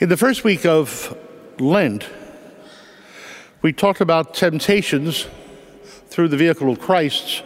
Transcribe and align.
In 0.00 0.08
the 0.08 0.16
first 0.16 0.42
week 0.42 0.66
of 0.66 1.16
Lent, 1.60 2.08
we 3.62 3.72
talked 3.72 4.00
about 4.00 4.34
temptations 4.34 5.28
through 6.08 6.26
the 6.26 6.36
vehicle 6.36 6.68
of 6.68 6.80
Christ, 6.80 7.44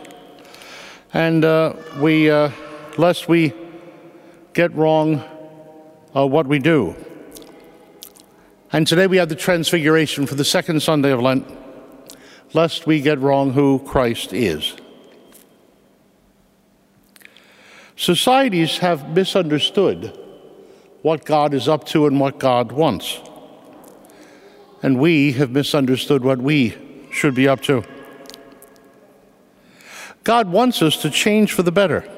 and 1.13 1.45
uh, 1.45 1.75
we, 1.99 2.31
uh, 2.31 2.51
lest 2.97 3.29
we 3.29 3.53
get 4.55 4.75
wrong 4.75 5.23
uh, 6.17 6.27
what 6.27 6.47
we 6.47 6.59
do. 6.59 6.97
And 8.73 8.87
today 8.87 9.07
we 9.07 9.19
have 9.19 9.29
the 9.29 9.37
Transfiguration 9.37 10.27
for 10.27 10.35
the 10.35 10.45
second 10.45 10.81
Sunday 10.81 11.11
of 11.11 11.21
Lent, 11.21 11.47
lest 12.55 12.87
we 12.87 13.03
get 13.03 13.19
wrong 13.19 13.53
who 13.53 13.79
Christ 13.81 14.33
is. 14.33 14.75
Societies 17.95 18.79
have 18.79 19.11
misunderstood 19.11 20.19
what 21.03 21.25
God 21.25 21.55
is 21.55 21.69
up 21.69 21.85
to 21.87 22.07
and 22.07 22.19
what 22.19 22.39
God 22.39 22.73
wants. 22.73 23.21
And 24.83 24.99
we 24.99 25.33
have 25.33 25.51
misunderstood 25.51 26.25
what 26.25 26.39
we 26.39 26.77
should 27.11 27.35
be 27.35 27.49
up 27.49 27.61
to. 27.63 27.85
God 30.25 30.51
wants 30.51 30.83
us 30.83 31.01
to 31.03 31.11
change 31.11 31.53
for 31.53 31.63
the 31.63 31.73
better. 31.73 32.09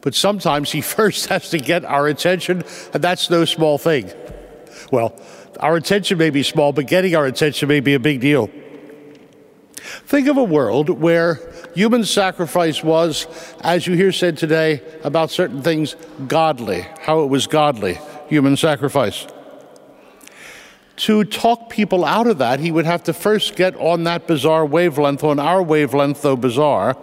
But 0.00 0.14
sometimes 0.14 0.70
He 0.70 0.80
first 0.96 1.26
has 1.26 1.50
to 1.50 1.58
get 1.58 1.84
our 1.84 2.06
attention, 2.06 2.62
and 2.92 3.02
that's 3.02 3.30
no 3.30 3.44
small 3.44 3.78
thing. 3.78 4.12
Well, 4.92 5.18
our 5.60 5.76
attention 5.76 6.18
may 6.18 6.30
be 6.30 6.42
small, 6.42 6.72
but 6.72 6.86
getting 6.86 7.16
our 7.16 7.26
attention 7.26 7.68
may 7.68 7.80
be 7.80 7.94
a 7.94 8.00
big 8.00 8.20
deal. 8.20 8.50
Think 10.06 10.28
of 10.28 10.36
a 10.36 10.44
world 10.44 10.88
where 10.88 11.40
human 11.74 12.04
sacrifice 12.04 12.82
was, 12.82 13.26
as 13.60 13.86
you 13.86 13.94
hear 13.94 14.12
said 14.12 14.36
today 14.36 14.82
about 15.02 15.30
certain 15.30 15.62
things, 15.62 15.96
godly, 16.26 16.86
how 17.00 17.22
it 17.22 17.26
was 17.26 17.46
godly, 17.46 17.98
human 18.28 18.56
sacrifice. 18.56 19.26
To 20.96 21.24
talk 21.24 21.70
people 21.70 22.04
out 22.04 22.26
of 22.26 22.38
that, 22.38 22.60
he 22.60 22.70
would 22.70 22.86
have 22.86 23.02
to 23.04 23.12
first 23.12 23.56
get 23.56 23.74
on 23.76 24.04
that 24.04 24.26
bizarre 24.26 24.64
wavelength, 24.64 25.24
on 25.24 25.38
our 25.38 25.62
wavelength, 25.62 26.22
though 26.22 26.36
bizarre. 26.36 26.96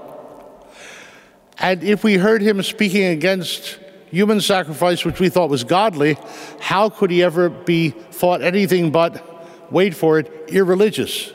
And 1.57 1.83
if 1.83 2.03
we 2.03 2.15
heard 2.15 2.41
him 2.41 2.61
speaking 2.63 3.05
against 3.05 3.79
human 4.09 4.41
sacrifice, 4.41 5.05
which 5.05 5.19
we 5.19 5.29
thought 5.29 5.49
was 5.49 5.63
godly, 5.63 6.17
how 6.59 6.89
could 6.89 7.11
he 7.11 7.21
ever 7.23 7.49
be 7.49 7.89
thought 7.89 8.41
anything 8.41 8.91
but, 8.91 9.71
wait 9.71 9.93
for 9.93 10.19
it, 10.19 10.31
irreligious? 10.49 11.33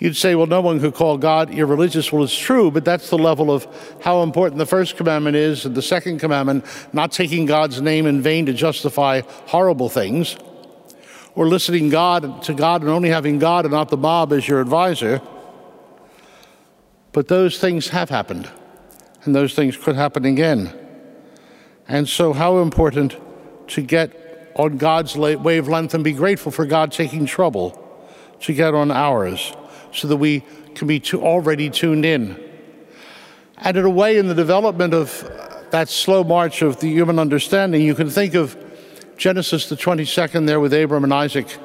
You'd 0.00 0.16
say, 0.16 0.34
well, 0.34 0.46
no 0.46 0.62
one 0.62 0.80
could 0.80 0.94
call 0.94 1.18
God 1.18 1.52
irreligious. 1.52 2.10
Well, 2.10 2.24
it's 2.24 2.36
true, 2.36 2.70
but 2.70 2.86
that's 2.86 3.10
the 3.10 3.18
level 3.18 3.50
of 3.50 3.66
how 4.00 4.22
important 4.22 4.58
the 4.58 4.64
first 4.64 4.96
commandment 4.96 5.36
is, 5.36 5.66
and 5.66 5.74
the 5.74 5.82
second 5.82 6.20
commandment, 6.20 6.64
not 6.94 7.12
taking 7.12 7.44
God's 7.44 7.82
name 7.82 8.06
in 8.06 8.22
vain 8.22 8.46
to 8.46 8.54
justify 8.54 9.20
horrible 9.46 9.90
things, 9.90 10.38
or 11.34 11.46
listening 11.46 11.90
God 11.90 12.42
to 12.44 12.54
God 12.54 12.80
and 12.80 12.90
only 12.90 13.10
having 13.10 13.38
God 13.38 13.66
and 13.66 13.72
not 13.72 13.90
the 13.90 13.98
mob 13.98 14.32
as 14.32 14.48
your 14.48 14.62
advisor. 14.62 15.20
But 17.12 17.28
those 17.28 17.58
things 17.58 17.88
have 17.88 18.08
happened, 18.08 18.48
and 19.24 19.34
those 19.34 19.54
things 19.54 19.76
could 19.76 19.96
happen 19.96 20.24
again. 20.24 20.72
And 21.88 22.08
so, 22.08 22.32
how 22.32 22.60
important 22.60 23.16
to 23.68 23.82
get 23.82 24.52
on 24.56 24.78
God's 24.78 25.14
wavelength 25.14 25.92
and 25.92 26.02
be 26.02 26.12
grateful 26.12 26.50
for 26.50 26.64
God 26.64 26.90
taking 26.90 27.26
trouble 27.26 27.76
to 28.40 28.54
get 28.54 28.74
on 28.74 28.90
ours 28.90 29.52
so 29.92 30.08
that 30.08 30.16
we 30.16 30.44
can 30.74 30.86
be 30.86 31.02
already 31.14 31.70
tuned 31.70 32.04
in. 32.04 32.42
And 33.56 33.76
in 33.76 33.84
a 33.84 33.90
way, 33.90 34.16
in 34.16 34.26
the 34.26 34.34
development 34.34 34.94
of 34.94 35.22
uh, 35.24 35.62
that 35.70 35.88
slow 35.88 36.24
march 36.24 36.62
of 36.62 36.80
the 36.80 36.88
human 36.88 37.18
understanding, 37.18 37.82
you 37.82 37.94
can 37.94 38.08
think 38.08 38.34
of 38.34 38.56
Genesis, 39.16 39.68
the 39.68 39.76
22nd, 39.76 40.46
there 40.46 40.60
with 40.60 40.72
Abram 40.72 41.04
and 41.04 41.12
Isaac, 41.12 41.58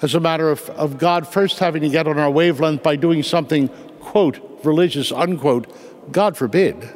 as 0.00 0.14
a 0.14 0.20
matter 0.20 0.50
of, 0.50 0.68
of 0.70 0.96
God 0.96 1.26
first 1.28 1.58
having 1.58 1.82
to 1.82 1.88
get 1.90 2.08
on 2.08 2.18
our 2.18 2.30
wavelength 2.30 2.82
by 2.82 2.96
doing 2.96 3.22
something, 3.22 3.68
quote, 4.00 4.40
religious, 4.64 5.12
unquote, 5.12 5.66
God 6.12 6.36
forbid. 6.36 6.88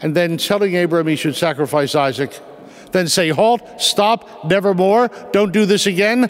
And 0.00 0.16
then 0.16 0.36
telling 0.38 0.76
Abram 0.76 1.06
he 1.06 1.14
should 1.14 1.36
sacrifice 1.36 1.94
Isaac, 1.94 2.36
then 2.90 3.06
say, 3.06 3.28
halt, 3.28 3.80
stop, 3.80 4.44
nevermore, 4.44 5.08
don't 5.32 5.52
do 5.52 5.64
this 5.64 5.86
again, 5.86 6.24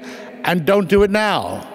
and 0.44 0.66
don't 0.66 0.88
do 0.88 1.02
it 1.04 1.10
now. 1.10 1.69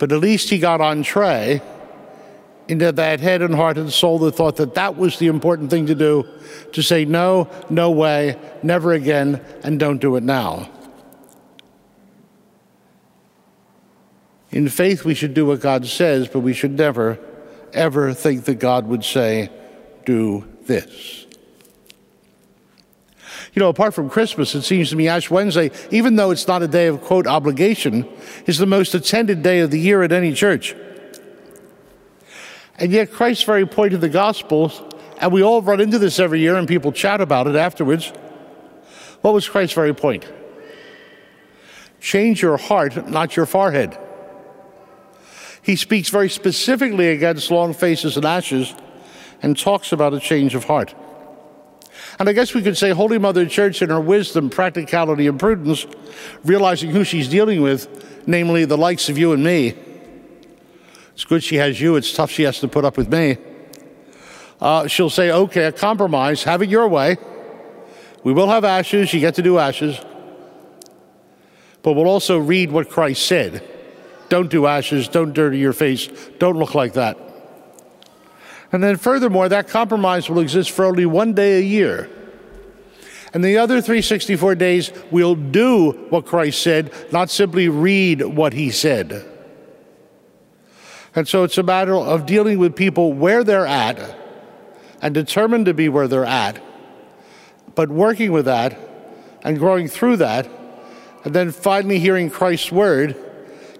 But 0.00 0.12
at 0.12 0.18
least 0.18 0.48
he 0.48 0.58
got 0.58 0.80
entree 0.80 1.60
into 2.68 2.90
that 2.90 3.20
head 3.20 3.42
and 3.42 3.54
heart 3.54 3.76
and 3.76 3.92
soul 3.92 4.18
that 4.20 4.34
thought 4.34 4.56
that 4.56 4.74
that 4.74 4.96
was 4.96 5.18
the 5.18 5.26
important 5.26 5.68
thing 5.68 5.86
to 5.86 5.94
do 5.94 6.26
to 6.72 6.82
say, 6.82 7.04
no, 7.04 7.50
no 7.68 7.90
way, 7.90 8.38
never 8.62 8.92
again, 8.92 9.44
and 9.62 9.78
don't 9.78 9.98
do 9.98 10.16
it 10.16 10.22
now. 10.22 10.70
In 14.50 14.70
faith, 14.70 15.04
we 15.04 15.14
should 15.14 15.34
do 15.34 15.44
what 15.44 15.60
God 15.60 15.86
says, 15.86 16.28
but 16.28 16.40
we 16.40 16.54
should 16.54 16.78
never, 16.78 17.18
ever 17.74 18.14
think 18.14 18.46
that 18.46 18.54
God 18.54 18.86
would 18.86 19.04
say, 19.04 19.50
do 20.06 20.48
this. 20.62 21.26
You 23.52 23.60
know, 23.60 23.68
apart 23.68 23.94
from 23.94 24.08
Christmas, 24.08 24.54
it 24.54 24.62
seems 24.62 24.90
to 24.90 24.96
me 24.96 25.08
Ash 25.08 25.28
Wednesday, 25.30 25.70
even 25.90 26.16
though 26.16 26.30
it's 26.30 26.46
not 26.46 26.62
a 26.62 26.68
day 26.68 26.86
of, 26.86 27.00
quote, 27.00 27.26
obligation, 27.26 28.08
is 28.46 28.58
the 28.58 28.66
most 28.66 28.94
attended 28.94 29.42
day 29.42 29.60
of 29.60 29.70
the 29.70 29.80
year 29.80 30.02
at 30.02 30.12
any 30.12 30.32
church. 30.32 30.74
And 32.78 32.92
yet, 32.92 33.10
Christ's 33.12 33.44
very 33.44 33.66
point 33.66 33.92
of 33.92 34.00
the 34.00 34.08
Gospels, 34.08 34.80
and 35.20 35.32
we 35.32 35.42
all 35.42 35.62
run 35.62 35.80
into 35.80 35.98
this 35.98 36.18
every 36.18 36.40
year 36.40 36.56
and 36.56 36.68
people 36.68 36.92
chat 36.92 37.20
about 37.20 37.46
it 37.46 37.56
afterwards. 37.56 38.12
What 39.20 39.34
was 39.34 39.48
Christ's 39.48 39.74
very 39.74 39.94
point? 39.94 40.24
Change 42.00 42.40
your 42.40 42.56
heart, 42.56 43.08
not 43.08 43.36
your 43.36 43.46
forehead. 43.46 43.98
He 45.62 45.76
speaks 45.76 46.08
very 46.08 46.30
specifically 46.30 47.08
against 47.08 47.50
long 47.50 47.74
faces 47.74 48.16
and 48.16 48.24
ashes 48.24 48.74
and 49.42 49.58
talks 49.58 49.92
about 49.92 50.14
a 50.14 50.20
change 50.20 50.54
of 50.54 50.64
heart. 50.64 50.94
And 52.18 52.28
I 52.28 52.32
guess 52.32 52.54
we 52.54 52.62
could 52.62 52.76
say 52.76 52.90
Holy 52.90 53.18
Mother 53.18 53.46
Church, 53.46 53.82
in 53.82 53.90
her 53.90 54.00
wisdom, 54.00 54.50
practicality, 54.50 55.26
and 55.26 55.38
prudence, 55.38 55.86
realizing 56.44 56.90
who 56.90 57.04
she's 57.04 57.28
dealing 57.28 57.62
with, 57.62 58.26
namely 58.26 58.64
the 58.64 58.76
likes 58.78 59.08
of 59.08 59.18
you 59.18 59.32
and 59.32 59.42
me. 59.42 59.74
It's 61.14 61.24
good 61.24 61.42
she 61.42 61.56
has 61.56 61.80
you, 61.80 61.96
it's 61.96 62.12
tough 62.12 62.30
she 62.30 62.44
has 62.44 62.60
to 62.60 62.68
put 62.68 62.84
up 62.84 62.96
with 62.96 63.12
me. 63.12 63.36
Uh, 64.60 64.86
she'll 64.86 65.10
say, 65.10 65.30
okay, 65.30 65.64
a 65.64 65.72
compromise, 65.72 66.44
have 66.44 66.62
it 66.62 66.68
your 66.68 66.88
way. 66.88 67.16
We 68.22 68.32
will 68.32 68.48
have 68.48 68.64
ashes, 68.64 69.12
you 69.14 69.20
get 69.20 69.36
to 69.36 69.42
do 69.42 69.58
ashes. 69.58 69.98
But 71.82 71.94
we'll 71.94 72.08
also 72.08 72.38
read 72.38 72.70
what 72.70 72.90
Christ 72.90 73.24
said. 73.24 73.66
Don't 74.28 74.50
do 74.50 74.66
ashes, 74.66 75.08
don't 75.08 75.32
dirty 75.32 75.58
your 75.58 75.72
face, 75.72 76.08
don't 76.38 76.56
look 76.56 76.74
like 76.74 76.92
that. 76.94 77.29
And 78.72 78.82
then, 78.82 78.96
furthermore, 78.96 79.48
that 79.48 79.68
compromise 79.68 80.30
will 80.30 80.38
exist 80.38 80.70
for 80.70 80.84
only 80.84 81.06
one 81.06 81.32
day 81.32 81.58
a 81.58 81.62
year. 81.62 82.08
And 83.32 83.44
the 83.44 83.58
other 83.58 83.80
364 83.80 84.54
days, 84.56 84.92
we'll 85.10 85.34
do 85.34 85.92
what 86.10 86.26
Christ 86.26 86.62
said, 86.62 86.92
not 87.12 87.30
simply 87.30 87.68
read 87.68 88.22
what 88.22 88.52
he 88.52 88.70
said. 88.70 89.26
And 91.14 91.26
so 91.26 91.42
it's 91.42 91.58
a 91.58 91.62
matter 91.62 91.94
of 91.94 92.26
dealing 92.26 92.58
with 92.58 92.76
people 92.76 93.12
where 93.12 93.42
they're 93.42 93.66
at 93.66 94.16
and 95.02 95.14
determined 95.14 95.66
to 95.66 95.74
be 95.74 95.88
where 95.88 96.06
they're 96.06 96.24
at, 96.24 96.60
but 97.74 97.88
working 97.88 98.30
with 98.30 98.44
that 98.44 98.78
and 99.42 99.58
growing 99.58 99.88
through 99.88 100.16
that, 100.18 100.48
and 101.24 101.34
then 101.34 101.50
finally 101.50 101.98
hearing 101.98 102.30
Christ's 102.30 102.70
word 102.70 103.16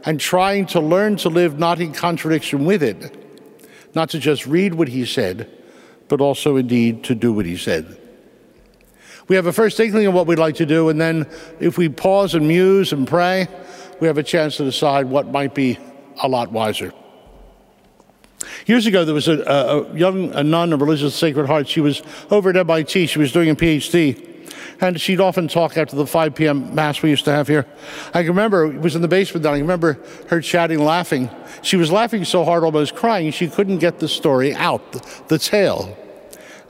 and 0.04 0.18
trying 0.18 0.66
to 0.66 0.80
learn 0.80 1.16
to 1.16 1.28
live 1.28 1.58
not 1.58 1.80
in 1.80 1.92
contradiction 1.92 2.64
with 2.64 2.82
it 2.82 3.19
not 3.94 4.10
to 4.10 4.18
just 4.18 4.46
read 4.46 4.74
what 4.74 4.88
he 4.88 5.04
said, 5.04 5.50
but 6.08 6.20
also 6.20 6.56
indeed 6.56 7.04
to 7.04 7.14
do 7.14 7.32
what 7.32 7.46
he 7.46 7.56
said. 7.56 7.96
We 9.28 9.36
have 9.36 9.46
a 9.46 9.52
first 9.52 9.78
inkling 9.78 10.06
of 10.06 10.14
what 10.14 10.26
we'd 10.26 10.38
like 10.38 10.56
to 10.56 10.66
do, 10.66 10.88
and 10.88 11.00
then 11.00 11.28
if 11.60 11.78
we 11.78 11.88
pause 11.88 12.34
and 12.34 12.48
muse 12.48 12.92
and 12.92 13.06
pray, 13.06 13.46
we 14.00 14.06
have 14.06 14.18
a 14.18 14.22
chance 14.22 14.56
to 14.56 14.64
decide 14.64 15.06
what 15.06 15.28
might 15.28 15.54
be 15.54 15.78
a 16.22 16.28
lot 16.28 16.50
wiser. 16.50 16.92
Years 18.66 18.86
ago, 18.86 19.04
there 19.04 19.14
was 19.14 19.28
a, 19.28 19.40
a, 19.42 19.96
young 19.96 20.32
a 20.32 20.42
nun 20.42 20.72
of 20.72 20.80
Religious 20.80 21.14
Sacred 21.14 21.46
Heart. 21.46 21.68
She 21.68 21.80
was 21.80 22.02
over 22.30 22.50
at 22.50 22.56
MIT. 22.56 23.06
She 23.06 23.18
was 23.18 23.32
doing 23.32 23.50
a 23.50 23.54
PhD. 23.54 24.29
And 24.80 25.00
she'd 25.00 25.20
often 25.20 25.48
talk 25.48 25.76
after 25.76 25.94
the 25.94 26.06
5 26.06 26.34
p.m. 26.34 26.74
Mass 26.74 27.02
we 27.02 27.10
used 27.10 27.24
to 27.26 27.32
have 27.32 27.46
here. 27.48 27.66
I 28.14 28.22
can 28.22 28.28
remember, 28.28 28.64
it 28.72 28.80
was 28.80 28.96
in 28.96 29.02
the 29.02 29.08
basement 29.08 29.44
I 29.44 29.58
remember 29.58 29.98
her 30.28 30.40
chatting, 30.40 30.78
laughing. 30.78 31.28
She 31.62 31.76
was 31.76 31.92
laughing 31.92 32.24
so 32.24 32.44
hard, 32.44 32.64
almost 32.64 32.94
crying, 32.94 33.30
she 33.30 33.48
couldn't 33.48 33.78
get 33.78 33.98
the 33.98 34.08
story 34.08 34.54
out, 34.54 34.92
the, 34.92 35.22
the 35.28 35.38
tale. 35.38 35.96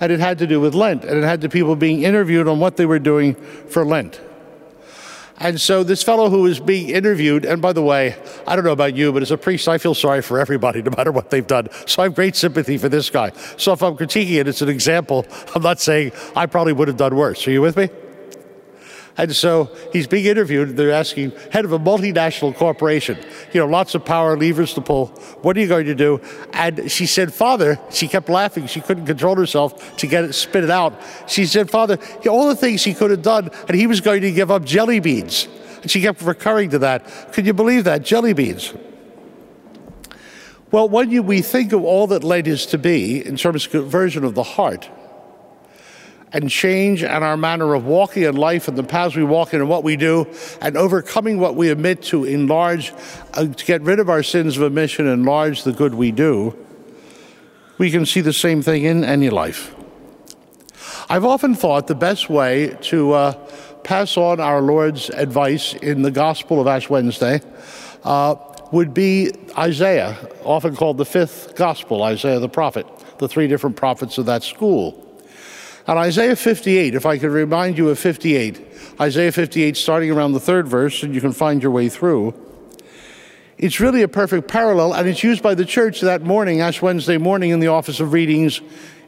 And 0.01 0.11
it 0.11 0.19
had 0.19 0.39
to 0.39 0.47
do 0.47 0.61
with 0.61 0.75
Lent, 0.75 1.05
and 1.05 1.19
it 1.19 1.25
had 1.25 1.43
to 1.43 1.49
people 1.49 1.77
being 1.77 2.03
interviewed 2.03 2.49
on 2.49 2.59
what 2.59 2.77
they 2.77 2.87
were 2.87 2.99
doing 2.99 3.35
for 3.35 3.85
Lent. 3.85 4.21
And 5.41 5.59
so 5.59 5.83
this 5.83 6.03
fellow 6.03 6.29
who 6.29 6.43
was 6.43 6.61
being 6.61 6.91
interviewed, 6.91 7.47
and 7.47 7.63
by 7.63 7.73
the 7.73 7.83
way, 7.83 8.15
I 8.47 8.57
don't 8.57 8.65
know 8.65 8.73
about 8.73 8.95
you, 8.95 9.11
but 9.11 9.23
as 9.23 9.31
a 9.31 9.39
priest, 9.39 9.69
I 9.69 9.79
feel 9.79 9.95
sorry 9.95 10.21
for 10.21 10.39
everybody, 10.39 10.83
no 10.83 10.91
matter 10.97 11.11
what 11.11 11.31
they've 11.31 11.47
done. 11.47 11.69
So 11.87 12.03
I 12.03 12.07
have 12.07 12.15
great 12.15 12.37
sympathy 12.37 12.77
for 12.77 12.91
this 12.91 13.09
guy. 13.09 13.33
So 13.57 13.73
if 13.73 13.83
I'm 13.83 13.97
critiquing 13.97 14.39
it, 14.39 14.49
it's 14.49 14.61
an 14.61 14.69
example. 14.69 15.27
I'm 15.55 15.63
not 15.63 15.81
saying 15.81 16.13
I 16.37 16.45
probably 16.45 16.75
would 16.75 16.89
have 16.89 16.99
done 16.99 17.17
worse. 17.17 17.47
Are 17.49 17.53
you 17.53 17.63
with 17.63 17.77
me? 17.77 17.89
And 19.17 19.35
so 19.35 19.71
he's 19.93 20.07
being 20.07 20.25
interviewed. 20.25 20.77
They're 20.77 20.93
asking, 20.93 21.33
head 21.53 21.65
of 21.65 21.73
a 21.73 21.79
multinational 21.79 22.55
corporation, 22.55 23.19
you 23.53 23.61
know, 23.61 23.67
lots 23.67 23.95
of 23.95 24.05
power 24.05 24.37
levers 24.37 24.73
to 24.75 24.81
pull. 24.81 25.07
What 25.43 25.57
are 25.57 25.61
you 25.61 25.69
going 25.69 25.87
to 25.87 25.95
do? 25.95 26.21
And 26.53 26.91
she 26.91 27.07
said, 27.07 27.35
Father, 27.35 27.79
she 27.91 28.09
kept 28.09 28.29
laughing. 28.29 28.67
She 28.67 28.81
couldn't 28.81 29.07
control 29.07 29.37
herself 29.37 29.97
to 29.97 30.07
get 30.07 30.25
it, 30.25 30.33
spit 30.33 30.65
it 30.65 30.71
out. 30.71 31.01
She 31.27 31.45
said, 31.47 31.71
Father, 31.71 31.99
all 32.29 32.49
the 32.49 32.57
things 32.57 32.85
he 32.85 32.95
could 32.95 33.11
have 33.11 33.23
done, 33.23 33.51
and 33.69 33.77
he 33.77 33.87
was 33.87 34.01
going 34.01 34.23
to 34.23 34.33
give 34.33 34.51
up 34.51 34.65
jelly 34.65 35.01
beans. 35.01 35.49
And 35.83 35.91
she 35.91 36.01
kept 36.01 36.23
recurring 36.23 36.71
to 36.71 36.79
that. 36.81 37.33
Can 37.33 37.45
you 37.45 37.55
believe 37.55 37.85
that? 37.85 38.05
Jelly 38.05 38.33
beans. 38.33 38.73
Well, 40.71 40.89
when 40.89 41.11
you, 41.11 41.23
we 41.23 41.43
think 41.43 41.73
of 41.73 41.83
all 41.83 42.07
that 42.09 42.23
Lent 42.23 42.47
is 42.47 42.65
to 42.67 42.79
be 42.79 43.27
in 43.27 43.37
terms 43.37 43.67
of 43.67 43.73
conversion 43.73 44.25
of 44.25 44.35
the 44.35 44.45
heart, 44.45 44.89
and 46.33 46.49
change 46.49 47.03
and 47.03 47.25
our 47.25 47.37
manner 47.37 47.75
of 47.75 47.85
walking 47.85 48.23
in 48.23 48.37
life 48.37 48.69
and 48.69 48.77
the 48.77 48.83
paths 48.83 49.17
we 49.17 49.25
walk 49.25 49.53
in 49.53 49.61
and 49.61 49.69
what 49.69 49.83
we 49.83 49.97
do 49.97 50.27
and 50.61 50.77
overcoming 50.77 51.39
what 51.39 51.57
we 51.57 51.71
admit 51.71 52.03
to 52.03 52.25
enlarge, 52.25 52.93
uh, 53.35 53.47
to 53.47 53.65
get 53.65 53.83
rid 53.83 53.99
of 53.99 54.09
our 54.09 54.23
sins 54.23 54.57
of 54.57 54.63
omission, 54.63 55.07
and 55.07 55.21
enlarge 55.21 55.65
the 55.65 55.73
good 55.73 55.95
we 55.95 56.11
do, 56.13 56.57
we 57.79 57.91
can 57.91 58.07
see 58.07 58.21
the 58.21 58.33
same 58.33 58.63
thing 58.63 58.85
in 58.85 59.05
any 59.05 59.31
life. 59.31 59.75
I've 61.09 61.25
often 61.25 61.55
thought 61.55 61.87
the 61.87 61.95
best 61.95 62.31
way 62.31 62.77
to 62.83 63.13
uh, 63.13 63.33
pass 63.83 64.17
on 64.17 64.39
our 64.39 64.61
Lord's 64.61 65.11
advice 65.11 65.75
in 65.75 66.03
the 66.03 66.11
Gospel 66.11 66.61
of 66.61 66.67
Ash 66.67 66.89
Wednesday 66.89 67.41
uh, 68.05 68.37
would 68.71 68.95
be 68.95 69.33
Isaiah, 69.59 70.17
often 70.45 70.77
called 70.77 70.99
the 70.99 71.05
fifth 71.05 71.57
Gospel, 71.57 72.05
Isaiah 72.05 72.39
the 72.39 72.49
prophet, 72.49 72.87
the 73.19 73.27
three 73.27 73.49
different 73.49 73.75
prophets 73.75 74.19
of 74.19 74.27
that 74.27 74.45
school. 74.45 75.10
And 75.87 75.99
Isaiah 75.99 76.37
58, 76.37 76.95
if 76.95 77.07
I 77.07 77.19
could 77.19 77.31
remind 77.31 77.79
you 77.79 77.89
of 77.89 77.99
58, 77.99 78.61
Isaiah 79.01 79.33
58, 79.33 79.77
starting 79.77 80.11
around 80.11 80.33
the 80.33 80.41
third 80.41 80.69
verse, 80.69 81.03
and 81.03 81.15
you 81.15 81.21
can 81.21 81.33
find 81.33 81.63
your 81.63 81.73
way 81.73 81.89
through. 81.89 82.35
It's 83.57 83.81
really 83.81 84.03
a 84.03 84.09
perfect 84.09 84.49
parallel, 84.49 84.95
and 84.95 85.09
it's 85.09 85.23
used 85.23 85.43
by 85.43 85.55
the 85.55 85.65
church 85.65 86.01
that 86.01 86.23
morning, 86.23 86.61
Ash 86.61 86.81
Wednesday 86.81 87.19
morning, 87.19 87.51
in 87.51 87.61
the 87.61 87.69
office 87.69 88.01
of 88.01 88.13
readings 88.13 88.61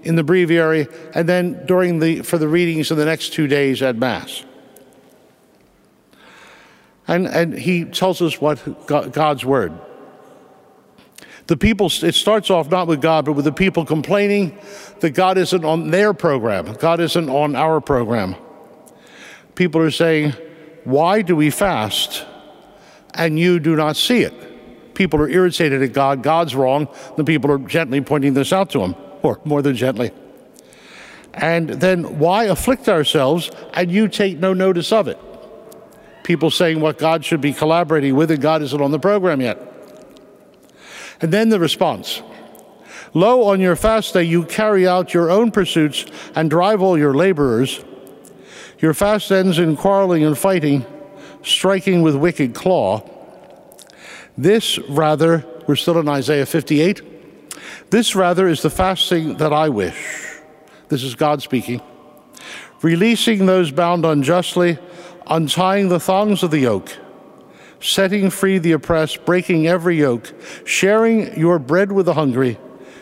in 0.03 0.17
the 0.17 0.25
breviary, 0.25 0.89
and 1.15 1.29
then 1.29 1.65
during 1.67 2.01
the 2.01 2.23
for 2.23 2.37
the 2.37 2.49
readings 2.49 2.91
in 2.91 2.99
the 2.99 3.05
next 3.05 3.33
two 3.33 3.47
days 3.47 3.83
at 3.83 3.97
Mass. 3.97 4.45
And, 7.07 7.27
and 7.27 7.55
he 7.55 7.85
tells 7.85 8.23
us 8.23 8.41
what 8.41 8.87
God's 8.87 9.45
word 9.45 9.73
the 11.47 11.57
people, 11.57 11.87
it 11.87 12.15
starts 12.15 12.51
off 12.51 12.71
not 12.71 12.87
with 12.87 13.01
God, 13.01 13.25
but 13.25 13.33
with 13.33 13.45
the 13.45 13.53
people 13.53 13.85
complaining 13.85 14.57
that 15.01 15.11
God 15.11 15.39
isn't 15.39 15.65
on 15.65 15.91
their 15.91 16.15
program, 16.15 16.73
God 16.75 17.01
isn't 17.01 17.29
on 17.29 17.57
our 17.57 17.81
program. 17.81 18.37
People 19.55 19.81
are 19.81 19.91
saying, 19.91 20.33
Why 20.85 21.23
do 21.23 21.37
we 21.37 21.51
fast 21.51 22.25
and 23.15 23.39
you 23.39 23.59
do 23.59 23.77
not 23.77 23.97
see 23.97 24.23
it? 24.23 24.95
People 24.95 25.21
are 25.21 25.29
irritated 25.29 25.83
at 25.83 25.93
God, 25.93 26.23
God's 26.23 26.55
wrong. 26.55 26.89
The 27.17 27.25
people 27.25 27.51
are 27.51 27.59
gently 27.59 28.01
pointing 28.01 28.35
this 28.35 28.53
out 28.53 28.71
to 28.71 28.81
him, 28.81 28.95
or 29.23 29.41
more 29.45 29.63
than 29.63 29.75
gently. 29.75 30.13
And 31.35 31.69
then, 31.69 32.19
why 32.19 32.45
afflict 32.45 32.89
ourselves 32.89 33.51
and 33.73 33.91
you 33.91 34.07
take 34.07 34.39
no 34.39 34.53
notice 34.53 34.93
of 34.93 35.09
it? 35.09 35.19
People 36.25 36.51
saying 36.51 36.81
what 36.81 36.99
God 36.99 37.25
should 37.25 37.41
be 37.41 37.53
collaborating 37.53 38.15
with, 38.15 38.31
and 38.31 38.41
God 38.41 38.63
isn't 38.63 38.81
on 38.81 38.91
the 38.91 38.99
program 38.99 39.41
yet. 39.41 39.72
And 41.23 41.33
then 41.33 41.49
the 41.49 41.61
response 41.61 42.21
Lo, 43.15 43.45
on 43.45 43.61
your 43.61 43.77
fast 43.77 44.15
day, 44.15 44.23
you 44.23 44.45
carry 44.45 44.87
out 44.87 45.13
your 45.13 45.31
own 45.31 45.51
pursuits 45.51 46.07
and 46.35 46.49
drive 46.49 46.81
all 46.81 46.97
your 46.97 47.15
laborers. 47.15 47.85
Your 48.79 48.95
fast 48.95 49.31
ends 49.31 49.59
in 49.59 49.77
quarreling 49.77 50.25
and 50.25 50.37
fighting, 50.37 50.87
striking 51.43 52.03
with 52.03 52.17
wicked 52.17 52.55
claw. 52.55 53.09
This, 54.37 54.79
rather, 54.89 55.45
we're 55.67 55.77
still 55.77 55.99
in 55.99 56.09
Isaiah 56.09 56.47
58. 56.47 57.91
This, 57.91 58.17
rather, 58.17 58.49
is 58.49 58.63
the 58.63 58.71
fasting 58.71 59.37
that 59.37 59.53
I 59.53 59.69
wish. 59.69 60.27
This 60.89 61.03
is 61.03 61.15
God 61.15 61.43
speaking. 61.43 61.83
Releasing 62.81 63.45
those 63.45 63.71
bound 63.71 64.07
unjustly, 64.07 64.79
untying 65.27 65.91
the 65.91 66.01
thongs 66.01 66.43
of 66.43 66.51
the 66.51 66.61
yoke 66.61 66.97
setting 67.83 68.31
free 68.31 68.59
the 68.59 68.73
oppressed, 68.73 69.25
breaking 69.25 69.67
every 69.67 69.97
yoke, 69.97 70.33
sharing 70.65 71.37
your 71.39 71.59
bread 71.59 71.93
with 71.93 72.07
the 72.07 72.15
hungry, 72.15 72.59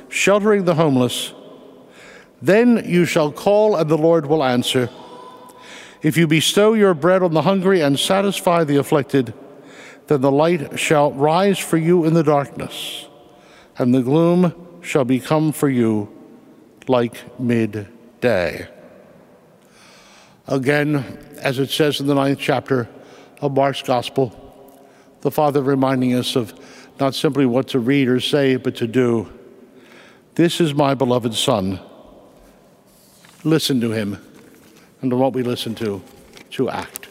sheltering 0.09 0.65
the 0.65 0.75
homeless. 0.75 1.33
Then 2.43 2.83
you 2.87 3.05
shall 3.05 3.31
call, 3.31 3.77
and 3.77 3.91
the 3.91 3.99
Lord 3.99 4.27
will 4.27 4.43
answer. 4.43 4.89
If 6.03 6.17
you 6.17 6.27
bestow 6.27 6.73
your 6.73 6.95
bread 6.95 7.23
on 7.23 7.35
the 7.35 7.43
hungry 7.43 7.83
and 7.83 8.01
satisfy 8.01 8.65
the 8.65 8.77
afflicted, 8.77 9.35
then 10.07 10.23
the 10.23 10.33
light 10.33 10.81
shall 10.81 11.13
rise 11.13 11.59
for 11.59 11.77
you 11.77 12.05
in 12.05 12.15
the 12.15 12.23
darkness, 12.23 13.07
and 13.77 13.95
the 13.95 14.03
gloom 14.03 14.55
shall 14.81 15.05
become 15.05 15.53
for 15.53 15.69
you 15.69 16.09
like 16.89 17.39
midday. 17.39 18.67
Again, 20.49 20.97
as 21.41 21.59
it 21.59 21.71
says 21.71 22.01
in 22.01 22.07
the 22.07 22.15
ninth 22.15 22.39
chapter 22.41 22.89
of 23.41 23.53
Mark's 23.53 23.83
Gospel, 23.83 24.50
the 25.21 25.31
Father 25.31 25.63
reminding 25.63 26.15
us 26.15 26.35
of 26.37 26.55
not 26.99 27.15
simply 27.15 27.47
what 27.47 27.69
to 27.69 27.79
read 27.79 28.09
or 28.09 28.21
say, 28.21 28.57
but 28.57 28.75
to 28.77 28.87
do. 28.87 29.31
This 30.35 30.61
is 30.61 30.75
my 30.75 30.95
beloved 30.95 31.35
Son. 31.35 31.81
Listen 33.43 33.81
to 33.81 33.91
him, 33.91 34.19
and 35.01 35.11
to 35.11 35.17
what 35.17 35.33
we 35.33 35.43
listen 35.43 35.75
to, 35.77 36.03
to 36.51 36.69
act. 36.69 37.07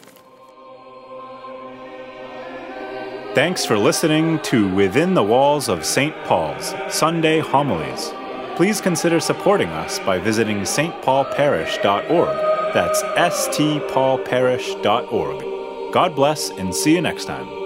Thanks 3.34 3.64
for 3.64 3.76
listening 3.78 4.38
to 4.40 4.72
Within 4.74 5.14
the 5.14 5.22
Walls 5.22 5.68
of 5.68 5.84
St. 5.84 6.12
Paul's 6.24 6.74
Sunday 6.88 7.38
Homilies. 7.38 8.12
Please 8.56 8.80
consider 8.80 9.20
supporting 9.20 9.68
us 9.68 10.00
by 10.00 10.18
visiting 10.18 10.62
stpaulparish.org. 10.62 12.74
That's 12.74 13.02
stpaulparish.org. 13.02 15.92
God 15.92 16.14
bless 16.14 16.50
and 16.50 16.74
see 16.74 16.94
you 16.94 17.00
next 17.00 17.26
time. 17.26 17.59